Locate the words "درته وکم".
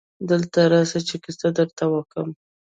1.57-2.27